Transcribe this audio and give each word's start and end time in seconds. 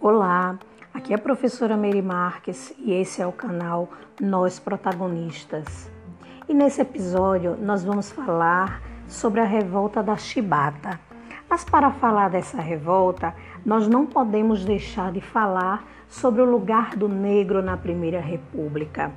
Olá, 0.00 0.56
aqui 0.94 1.12
é 1.12 1.16
a 1.16 1.20
professora 1.20 1.76
Mary 1.76 2.00
Marques 2.00 2.72
e 2.78 2.92
esse 2.92 3.20
é 3.20 3.26
o 3.26 3.32
canal 3.32 3.88
Nós 4.20 4.60
Protagonistas. 4.60 5.90
E 6.48 6.54
nesse 6.54 6.80
episódio 6.80 7.56
nós 7.60 7.82
vamos 7.82 8.08
falar 8.12 8.80
sobre 9.08 9.40
a 9.40 9.44
revolta 9.44 10.00
da 10.00 10.16
Chibata. 10.16 11.00
Mas 11.50 11.64
para 11.64 11.90
falar 11.90 12.30
dessa 12.30 12.62
revolta, 12.62 13.34
nós 13.66 13.88
não 13.88 14.06
podemos 14.06 14.64
deixar 14.64 15.10
de 15.10 15.20
falar 15.20 15.84
sobre 16.08 16.42
o 16.42 16.48
lugar 16.48 16.94
do 16.94 17.08
negro 17.08 17.60
na 17.60 17.76
Primeira 17.76 18.20
República. 18.20 19.10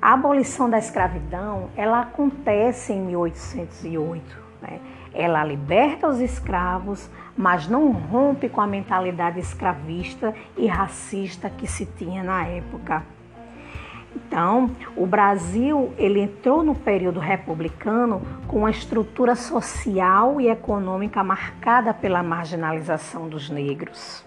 A 0.00 0.12
abolição 0.12 0.70
da 0.70 0.78
escravidão, 0.78 1.68
ela 1.76 2.02
acontece 2.02 2.92
em 2.92 3.00
1808. 3.00 4.38
Né? 4.62 4.80
Ela 5.14 5.44
liberta 5.44 6.08
os 6.08 6.20
escravos, 6.20 7.08
mas 7.36 7.68
não 7.68 7.92
rompe 7.92 8.48
com 8.48 8.60
a 8.60 8.66
mentalidade 8.66 9.38
escravista 9.38 10.34
e 10.56 10.66
racista 10.66 11.48
que 11.48 11.66
se 11.66 11.86
tinha 11.86 12.22
na 12.22 12.44
época. 12.44 13.02
Então, 14.16 14.70
o 14.96 15.06
Brasil 15.06 15.92
ele 15.96 16.20
entrou 16.20 16.62
no 16.62 16.74
período 16.74 17.20
republicano 17.20 18.22
com 18.46 18.58
uma 18.58 18.70
estrutura 18.70 19.34
social 19.34 20.40
e 20.40 20.48
econômica 20.48 21.22
marcada 21.22 21.94
pela 21.94 22.22
marginalização 22.22 23.28
dos 23.28 23.50
negros 23.50 24.24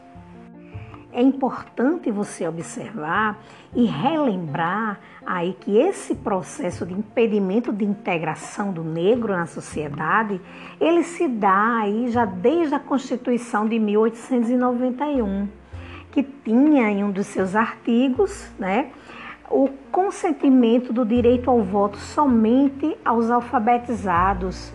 é 1.11 1.21
importante 1.21 2.11
você 2.11 2.47
observar 2.47 3.39
e 3.73 3.85
relembrar 3.85 4.99
aí 5.25 5.55
que 5.59 5.77
esse 5.77 6.15
processo 6.15 6.85
de 6.85 6.93
impedimento 6.93 7.71
de 7.71 7.85
integração 7.85 8.71
do 8.71 8.84
negro 8.84 9.34
na 9.34 9.45
sociedade, 9.45 10.39
ele 10.79 11.03
se 11.03 11.27
dá 11.27 11.79
aí 11.79 12.09
já 12.12 12.25
desde 12.25 12.75
a 12.75 12.79
Constituição 12.79 13.67
de 13.67 13.79
1891, 13.79 15.48
que 16.12 16.23
tinha 16.23 16.90
em 16.90 17.04
um 17.04 17.12
dos 17.12 17.27
seus 17.27 17.55
artigos, 17.55 18.49
né, 18.60 18.91
o 19.49 19.70
consentimento 19.91 20.91
do 20.91 21.05
direito 21.05 21.49
ao 21.49 21.63
voto 21.63 21.98
somente 21.98 22.98
aos 23.04 23.32
alfabetizados. 23.32 24.73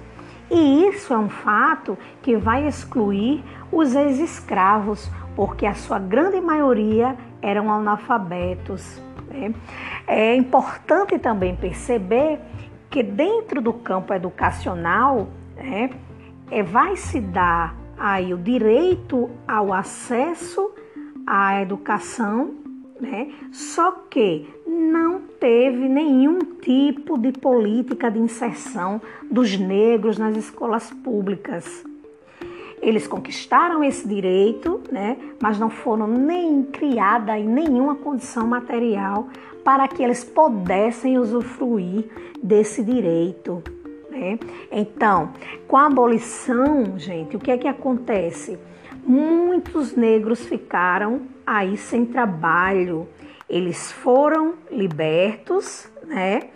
E 0.51 0.87
isso 0.87 1.13
é 1.13 1.19
um 1.19 1.29
fato 1.29 1.97
que 2.21 2.37
vai 2.37 2.67
excluir 2.67 3.43
os 3.71 3.95
ex-escravos, 3.95 5.11
porque 5.35 5.67
a 5.67 5.75
sua 5.75 5.99
grande 5.99 6.41
maioria 6.41 7.17
eram 7.41 7.71
analfabetos. 7.73 9.01
Né? 9.29 9.55
É 10.07 10.35
importante 10.35 11.19
também 11.19 11.57
perceber 11.57 12.39
que 12.91 13.03
dentro 13.03 13.61
do 13.61 13.73
campo 13.73 14.13
educacional 14.13 15.29
né, 15.57 15.91
é, 16.51 16.63
vai 16.63 16.97
se 16.97 17.21
dar 17.21 17.75
aí 17.99 18.35
o 18.35 18.39
direito 18.39 19.31
ao 19.49 19.73
acesso 19.73 20.71
à 21.27 21.63
educação, 21.63 22.55
né? 23.01 23.33
só 23.51 23.93
que 24.11 24.49
não 24.67 25.21
teve 25.41 25.89
nenhum 25.89 26.39
tipo 26.61 27.19
de 27.19 27.33
política 27.33 28.11
de 28.11 28.19
inserção 28.19 29.01
dos 29.31 29.59
negros 29.59 30.19
nas 30.19 30.37
escolas 30.37 30.91
públicas. 30.91 31.85
Eles 32.83 33.07
conquistaram 33.07 33.85
esse 33.85 34.09
direito, 34.09 34.83
né, 34.91 35.17
mas 35.41 35.57
não 35.57 35.71
foram 35.71 36.09
nem 36.09 36.65
criada 36.65 37.39
em 37.39 37.47
nenhuma 37.47 37.95
condição 37.95 38.45
material 38.45 39.29
para 39.63 39.87
que 39.87 40.03
eles 40.03 40.25
pudessem 40.25 41.17
usufruir 41.17 42.07
desse 42.43 42.83
direito. 42.83 43.63
Né? 44.11 44.37
Então, 44.71 45.31
com 45.69 45.77
a 45.77 45.87
abolição, 45.87 46.99
gente, 46.99 47.37
o 47.37 47.39
que 47.39 47.53
é 47.53 47.57
que 47.57 47.69
acontece? 47.69 48.59
Muitos 49.05 49.95
negros 49.95 50.45
ficaram 50.45 51.23
aí 51.47 51.77
sem 51.77 52.05
trabalho. 52.05 53.09
Eles 53.49 53.93
foram 53.93 54.55
libertos, 54.71 55.89
né? 56.07 56.49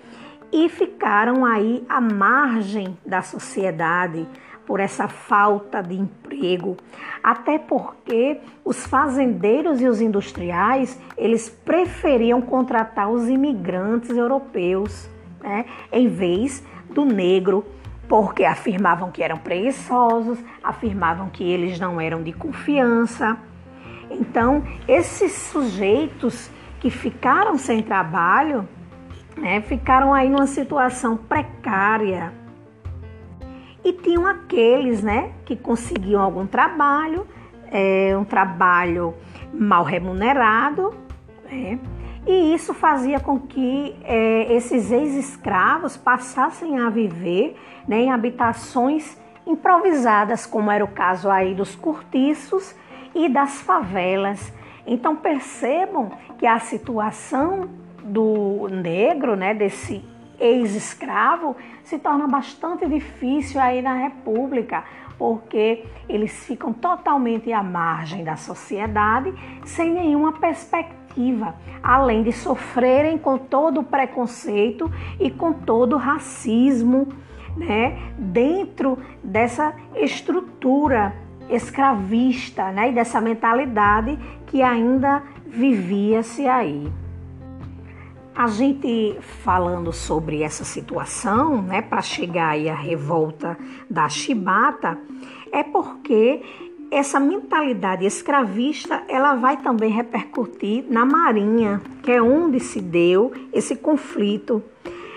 E 0.53 0.69
ficaram 0.69 1.45
aí 1.45 1.85
à 1.89 2.01
margem 2.01 2.97
da 3.05 3.21
sociedade 3.21 4.27
por 4.67 4.81
essa 4.81 5.07
falta 5.07 5.81
de 5.81 5.95
emprego, 5.95 6.77
até 7.23 7.59
porque 7.59 8.41
os 8.65 8.85
fazendeiros 8.87 9.81
e 9.81 9.87
os 9.87 10.01
industriais 10.01 11.01
eles 11.17 11.49
preferiam 11.49 12.43
contratar 12.43 13.09
os 13.09 13.29
imigrantes 13.29 14.11
europeus, 14.11 15.09
né, 15.41 15.65
em 15.93 16.09
vez 16.09 16.65
do 16.91 17.05
negro, 17.05 17.65
porque 18.09 18.45
afirmavam 18.45 19.11
que 19.11 19.23
eram 19.23 19.39
preguiçosos, 19.39 20.39
afirmavam 20.63 21.29
que 21.29 21.45
eles 21.45 21.79
não 21.79 22.01
eram 22.01 22.23
de 22.23 22.33
confiança. 22.33 23.37
Então, 24.11 24.63
esses 24.87 25.33
sujeitos 25.33 26.51
que 26.81 26.91
ficaram 26.91 27.59
sem 27.59 27.83
trabalho, 27.83 28.69
né, 29.37 29.61
ficaram 29.61 30.15
aí 30.15 30.29
numa 30.29 30.47
situação 30.47 31.17
precária 31.17 32.33
e 33.87 33.93
tinham 33.93 34.27
aqueles 34.27 35.01
né, 35.01 35.31
que 35.45 35.55
conseguiam 35.55 36.21
algum 36.21 36.45
trabalho, 36.45 37.25
é, 37.71 38.17
um 38.19 38.25
trabalho 38.25 39.15
mal 39.55 39.85
remunerado, 39.85 40.93
né, 41.49 41.79
e 42.27 42.53
isso 42.53 42.75
fazia 42.75 43.21
com 43.21 43.39
que 43.39 43.95
é, 44.03 44.53
esses 44.53 44.91
ex-escravos 44.91 45.97
passassem 45.97 46.81
a 46.81 46.91
viver 46.91 47.57
né, 47.87 48.01
em 48.01 48.11
habitações 48.11 49.17
improvisadas, 49.47 50.45
como 50.45 50.69
era 50.69 50.85
o 50.85 50.89
caso 50.89 51.31
aí 51.31 51.55
dos 51.55 51.77
cortiços 51.77 52.75
e 53.15 53.29
das 53.29 53.61
favelas. 53.61 54.53
Então 54.85 55.15
percebam 55.15 56.11
que 56.37 56.45
a 56.45 56.59
situação 56.59 57.71
do 58.03 58.67
negro, 58.69 59.37
né, 59.37 59.55
desse 59.55 60.05
ex-escravo, 60.39 61.57
se 61.83 61.99
torna 61.99 62.27
bastante 62.27 62.87
difícil 62.87 63.61
aí 63.61 63.81
na 63.81 63.95
República, 63.95 64.85
porque 65.19 65.85
eles 66.09 66.45
ficam 66.45 66.73
totalmente 66.73 67.53
à 67.53 67.63
margem 67.63 68.23
da 68.23 68.37
sociedade, 68.37 69.33
sem 69.65 69.93
nenhuma 69.93 70.33
perspectiva, 70.33 71.55
além 71.83 72.23
de 72.23 72.33
sofrerem 72.33 73.17
com 73.17 73.39
todo 73.39 73.81
o 73.81 73.85
preconceito 73.85 74.91
e 75.19 75.31
com 75.31 75.53
todo 75.53 75.95
o 75.95 75.99
racismo, 75.99 77.09
né, 77.57 77.99
dentro 78.19 78.99
dessa 79.25 79.75
estrutura 79.95 81.15
escravista, 81.49 82.71
né, 82.71 82.91
e 82.91 82.93
dessa 82.93 83.21
mentalidade 83.21 84.19
que 84.47 84.63
ainda 84.63 85.23
vivia-se 85.47 86.47
aí. 86.47 86.93
A 88.37 88.49
gente 88.49 89.17
falando 89.43 89.95
sobre 89.95 90.43
essa 90.43 90.63
situação, 90.63 91.63
né, 91.63 91.81
para 91.81 92.03
chegar 92.03 92.51
aí 92.51 92.69
à 92.69 92.75
revolta 92.75 93.57
da 93.89 94.11
chibata, 94.11 94.99
é 95.51 95.63
porque 95.63 96.43
essa 96.91 97.19
mentalidade 97.19 98.05
escravista, 98.05 99.03
ela 99.09 99.37
vai 99.37 99.57
também 99.57 99.91
repercutir 99.91 100.85
na 100.87 101.07
Marinha, 101.07 101.81
que 102.03 102.13
é 102.13 102.21
onde 102.21 102.61
se 102.61 102.79
deu 102.79 103.33
esse 103.55 103.75
conflito. 103.75 104.63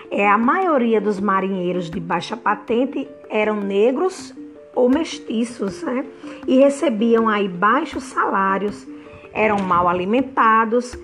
É 0.10 0.26
a 0.26 0.38
maioria 0.38 1.02
dos 1.02 1.20
marinheiros 1.20 1.90
de 1.90 2.00
baixa 2.00 2.38
patente 2.38 3.06
eram 3.30 3.58
negros 3.58 4.34
ou 4.74 4.88
mestiços, 4.88 5.84
né? 5.84 6.06
E 6.48 6.58
recebiam 6.60 7.28
aí 7.28 7.50
baixos 7.50 8.06
salários, 8.06 8.88
eram 9.34 9.60
mal 9.60 9.90
alimentados, 9.90 10.98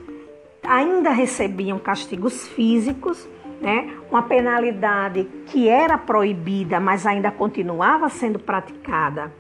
ainda 0.68 1.12
recebiam 1.12 1.80
castigos 1.80 2.48
físicos, 2.48 3.28
né? 3.62 3.94
uma 4.10 4.24
penalidade 4.24 5.28
que 5.48 5.68
era 5.68 5.98
proibida, 5.98 6.80
mas 6.80 7.06
ainda 7.06 7.32
continuava 7.32 8.10
sendo 8.10 8.40
praticada. 8.40 9.32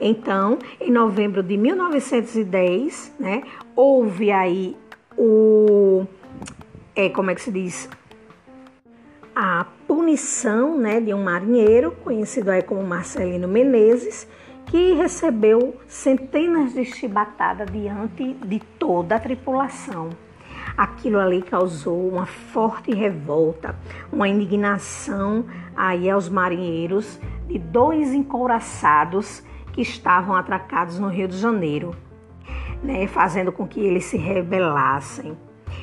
Então, 0.00 0.58
em 0.80 0.90
novembro 0.90 1.42
de 1.42 1.56
1910, 1.56 3.14
né, 3.18 3.42
houve 3.74 4.30
aí 4.30 4.76
o. 5.16 6.06
É, 6.94 7.08
como 7.08 7.30
é 7.30 7.34
que 7.34 7.42
se 7.42 7.50
diz? 7.50 7.88
A 9.34 9.66
punição 9.86 10.76
né, 10.76 11.00
de 11.00 11.14
um 11.14 11.22
marinheiro, 11.22 11.92
conhecido 12.02 12.50
aí 12.50 12.62
como 12.62 12.82
Marcelino 12.82 13.46
Menezes, 13.46 14.26
que 14.66 14.94
recebeu 14.94 15.76
centenas 15.86 16.74
de 16.74 16.84
chibatadas 16.84 17.70
diante 17.70 18.34
de 18.34 18.60
toda 18.78 19.16
a 19.16 19.20
tripulação. 19.20 20.10
Aquilo 20.78 21.18
ali 21.18 21.42
causou 21.42 22.08
uma 22.08 22.24
forte 22.24 22.94
revolta, 22.94 23.74
uma 24.12 24.28
indignação 24.28 25.44
aí 25.74 26.08
aos 26.08 26.28
marinheiros 26.28 27.18
de 27.48 27.58
dois 27.58 28.14
encouraçados 28.14 29.42
que 29.72 29.82
estavam 29.82 30.36
atracados 30.36 30.96
no 31.00 31.08
Rio 31.08 31.26
de 31.26 31.36
Janeiro, 31.36 31.96
né, 32.80 33.08
fazendo 33.08 33.50
com 33.50 33.66
que 33.66 33.80
eles 33.80 34.04
se 34.04 34.16
rebelassem. 34.16 35.36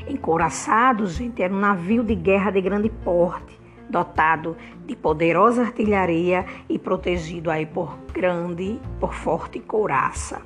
Encouraçados, 0.08 1.16
gente, 1.16 1.44
era 1.44 1.54
um 1.54 1.60
navio 1.60 2.02
de 2.02 2.16
guerra 2.16 2.52
de 2.52 2.62
grande 2.62 2.90
porte, 2.90 3.60
dotado 3.90 4.56
de 4.86 4.96
poderosa 4.96 5.64
artilharia 5.64 6.46
e 6.70 6.80
protegido 6.80 7.52
aí 7.52 7.66
por 7.66 7.98
grande, 8.14 8.80
por 8.98 9.14
forte 9.14 9.60
couraça, 9.60 10.42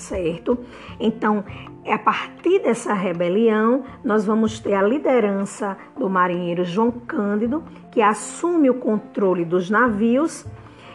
certo? 0.00 0.58
Então, 0.98 1.44
a 1.86 1.98
partir 1.98 2.60
dessa 2.60 2.92
rebelião, 2.92 3.84
nós 4.02 4.24
vamos 4.24 4.58
ter 4.58 4.74
a 4.74 4.82
liderança 4.82 5.76
do 5.96 6.08
marinheiro 6.08 6.64
João 6.64 6.90
Cândido, 6.90 7.62
que 7.92 8.02
assume 8.02 8.70
o 8.70 8.74
controle 8.74 9.44
dos 9.44 9.70
navios, 9.70 10.46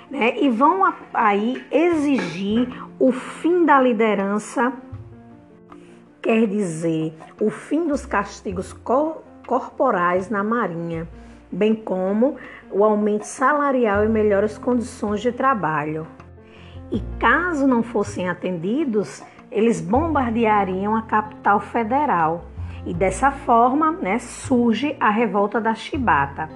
né, 0.10 0.38
e 0.40 0.50
vão 0.50 0.82
aí 1.14 1.66
exigir 1.72 2.70
o 3.00 3.12
fim 3.12 3.66
da 3.66 3.82
liderança, 3.82 4.74
quer 6.22 6.48
dizer, 6.48 7.14
o 7.40 7.50
fim 7.50 7.88
dos 7.88 8.06
castigos 8.06 8.74
cor 8.74 9.24
corporais 9.48 10.30
na 10.30 10.44
Marinha, 10.44 11.08
bem 11.52 11.76
como 11.76 12.36
o 12.72 12.84
aumento 12.84 13.26
salarial 13.26 14.04
e 14.04 14.10
melhores 14.10 14.58
condições 14.58 15.22
de 15.22 15.32
trabalho. 15.32 16.08
E 16.92 17.02
caso 17.20 17.68
não 17.68 17.82
fossem 17.82 18.30
atendidos, 18.30 19.24
eles 19.52 19.82
bombardeariam 19.82 20.96
a 20.96 21.02
capital 21.02 21.60
federal. 21.60 22.46
E 22.86 22.94
dessa 22.94 23.32
forma 23.32 23.92
né, 23.92 24.20
surge 24.20 24.96
a 25.00 25.10
revolta 25.10 25.60
da 25.60 25.74
Chibata. 25.74 26.50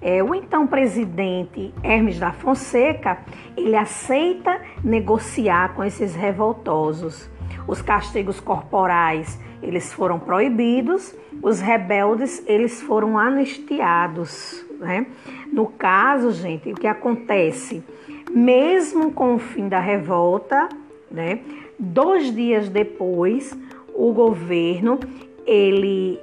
É, 0.00 0.22
o 0.22 0.32
então 0.34 0.66
presidente 0.66 1.74
Hermes 1.82 2.20
da 2.20 2.30
Fonseca 2.30 3.18
ele 3.56 3.76
aceita 3.76 4.60
negociar 4.82 5.74
com 5.74 5.82
esses 5.82 6.14
revoltosos. 6.14 7.28
Os 7.66 7.82
castigos 7.82 8.38
corporais 8.38 9.38
eles 9.60 9.92
foram 9.92 10.20
proibidos, 10.20 11.14
os 11.42 11.60
rebeldes 11.60 12.42
eles 12.46 12.80
foram 12.80 13.18
anistiados. 13.18 14.64
Né? 14.78 15.06
No 15.52 15.66
caso, 15.66 16.30
gente, 16.30 16.70
o 16.72 16.76
que 16.76 16.86
acontece? 16.86 17.82
Mesmo 18.30 19.12
com 19.12 19.34
o 19.34 19.38
fim 19.38 19.68
da 19.68 19.80
revolta, 19.80 20.68
né, 21.10 21.40
dois 21.78 22.34
dias 22.34 22.68
depois, 22.68 23.56
o 23.94 24.12
governo 24.12 24.98
ele 25.46 26.20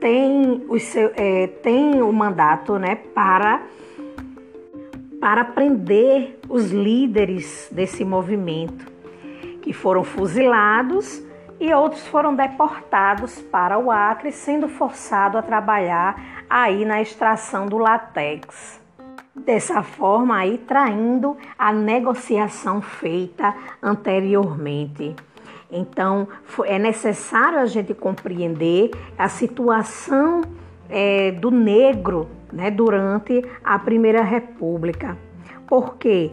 tem 0.00 0.64
o, 0.68 0.78
seu, 0.78 1.12
é, 1.16 1.46
tem 1.46 2.02
o 2.02 2.12
mandato 2.12 2.78
né, 2.78 2.96
para, 3.14 3.62
para 5.20 5.44
prender 5.44 6.38
os 6.48 6.70
líderes 6.70 7.68
desse 7.70 8.04
movimento, 8.04 8.86
que 9.62 9.72
foram 9.72 10.04
fuzilados 10.04 11.22
e 11.60 11.72
outros 11.72 12.06
foram 12.08 12.34
deportados 12.34 13.40
para 13.40 13.78
o 13.78 13.90
Acre, 13.90 14.32
sendo 14.32 14.68
forçado 14.68 15.38
a 15.38 15.42
trabalhar 15.42 16.44
aí 16.50 16.84
na 16.84 17.00
extração 17.00 17.66
do 17.66 17.78
látex. 17.78 18.83
Dessa 19.34 19.82
forma 19.82 20.36
aí 20.36 20.58
traindo 20.58 21.36
a 21.58 21.72
negociação 21.72 22.80
feita 22.80 23.54
anteriormente. 23.82 25.14
Então 25.70 26.28
é 26.64 26.78
necessário 26.78 27.58
a 27.58 27.66
gente 27.66 27.92
compreender 27.94 28.90
a 29.18 29.28
situação 29.28 30.42
é, 30.88 31.32
do 31.32 31.50
negro 31.50 32.28
né, 32.52 32.70
durante 32.70 33.44
a 33.64 33.76
Primeira 33.78 34.22
República, 34.22 35.18
porque 35.66 36.30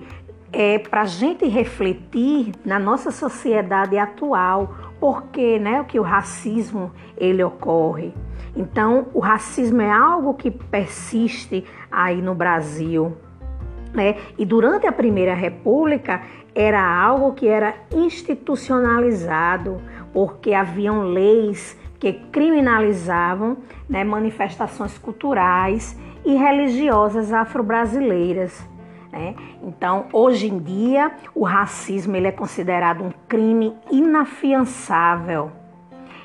é 0.53 0.77
para 0.77 1.01
a 1.01 1.06
gente 1.06 1.48
refletir 1.48 2.51
na 2.63 2.77
nossa 2.77 3.09
sociedade 3.09 3.98
atual 3.98 4.91
porque 5.01 5.57
né, 5.57 5.83
que 5.88 6.00
o 6.00 6.03
racismo 6.03 6.92
ele 7.18 7.44
ocorre. 7.44 8.13
Então, 8.56 9.07
o 9.15 9.19
racismo 9.19 9.81
é 9.81 9.92
algo 9.92 10.36
que 10.36 10.51
persiste 10.51 11.65
aí 11.92 12.21
no 12.21 12.36
Brasil. 12.36 13.18
Né? 13.95 14.18
E 14.38 14.45
durante 14.45 14.86
a 14.86 14.92
Primeira 14.92 15.33
República 15.33 16.21
era 16.53 16.83
algo 16.83 17.33
que 17.33 17.48
era 17.48 17.74
institucionalizado, 17.92 19.81
porque 20.13 20.53
haviam 20.53 21.01
leis 21.01 21.75
que 22.00 22.13
criminalizavam 22.31 23.57
né, 23.89 24.03
manifestações 24.03 25.00
culturais 25.00 25.98
e 26.24 26.36
religiosas 26.36 27.33
afro-brasileiras. 27.33 28.69
Né? 29.12 29.36
Então, 29.63 30.06
hoje 30.13 30.48
em 30.48 30.59
dia, 30.59 31.12
o 31.33 31.44
racismo 31.44 32.15
ele 32.15 32.27
é 32.27 32.31
considerado 32.31 33.03
um 33.03 33.12
crime 33.31 33.74
inafiançável. 33.89 35.54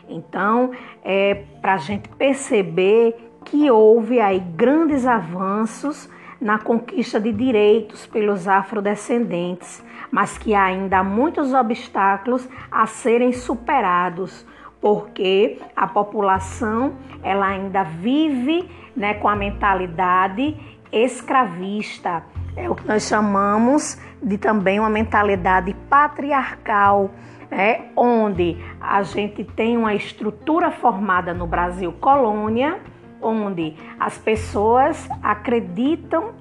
Então, 0.09 0.73
é 1.05 1.45
para 1.63 1.75
a 1.75 1.77
gente 1.77 2.09
perceber 2.09 3.31
que 3.45 3.71
houve 3.71 4.19
aí 4.19 4.41
grandes 4.41 5.07
avanços 5.07 6.11
na 6.41 6.59
conquista 6.59 7.21
de 7.21 7.33
direitos 7.33 8.07
pelos 8.07 8.49
afrodescendentes, 8.49 9.85
mas 10.11 10.37
que 10.37 10.53
ainda 10.53 10.99
há 10.99 11.05
muitos 11.05 11.55
obstáculos 11.55 12.49
a 12.73 12.87
serem 12.87 13.33
superados, 13.33 14.45
porque 14.81 15.61
a 15.77 15.87
população 15.87 16.95
ela 17.23 17.47
ainda 17.47 17.85
vive 17.85 18.69
né, 18.97 19.15
com 19.15 19.29
a 19.29 19.37
mentalidade 19.37 20.57
escravista 20.91 22.25
é 22.57 22.71
o 22.71 22.75
que 22.75 22.87
nós 22.89 23.07
chamamos 23.07 23.99
de 24.23 24.39
também 24.39 24.81
uma 24.81 24.89
mentalidade 24.89 25.75
patriarcal, 25.91 27.11
né? 27.51 27.91
onde 27.95 28.57
a 28.81 29.03
gente 29.03 29.45
tem 29.45 29.77
uma 29.77 29.95
estrutura 29.95 30.71
formada 30.71 31.35
no 31.35 31.47
Brasil 31.47 31.93
colônia, 31.93 32.81
onde 33.21 33.77
as 34.01 34.17
pessoas 34.17 35.09
acreditam 35.23 36.33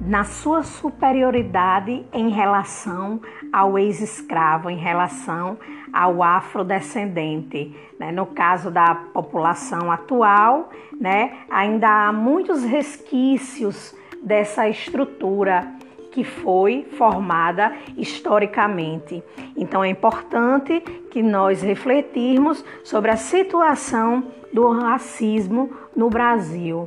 na 0.00 0.22
sua 0.22 0.62
superioridade 0.62 2.06
em 2.12 2.28
relação 2.28 3.20
ao 3.52 3.76
ex-escravo, 3.78 4.70
em 4.70 4.76
relação 4.76 5.58
ao 5.92 6.22
afrodescendente. 6.22 7.74
Né? 7.98 8.12
No 8.12 8.26
caso 8.26 8.70
da 8.70 8.94
população 8.94 9.90
atual, 9.90 10.70
né, 11.00 11.38
ainda 11.50 11.88
há 12.08 12.12
muitos 12.12 12.62
resquícios 12.62 13.97
dessa 14.22 14.68
estrutura 14.68 15.66
que 16.10 16.24
foi 16.24 16.86
formada 16.96 17.72
historicamente. 17.96 19.22
Então 19.56 19.84
é 19.84 19.88
importante 19.88 20.80
que 21.10 21.22
nós 21.22 21.62
refletirmos 21.62 22.64
sobre 22.82 23.10
a 23.10 23.16
situação 23.16 24.24
do 24.52 24.68
racismo 24.70 25.70
no 25.94 26.08
Brasil, 26.08 26.86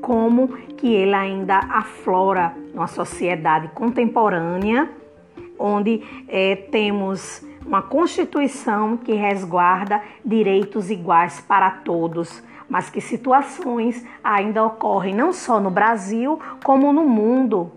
como 0.00 0.48
que 0.76 0.92
ele 0.92 1.14
ainda 1.14 1.58
aflora 1.58 2.54
numa 2.74 2.86
sociedade 2.86 3.68
contemporânea, 3.68 4.90
onde 5.58 6.02
é, 6.28 6.56
temos 6.56 7.44
uma 7.64 7.82
Constituição 7.82 8.96
que 8.96 9.12
resguarda 9.12 10.02
direitos 10.24 10.90
iguais 10.90 11.40
para 11.40 11.70
todos, 11.70 12.42
mas 12.68 12.90
que 12.90 13.00
situações 13.00 14.04
ainda 14.22 14.64
ocorrem 14.64 15.14
não 15.14 15.32
só 15.32 15.58
no 15.58 15.70
Brasil, 15.70 16.38
como 16.62 16.92
no 16.92 17.04
mundo. 17.04 17.72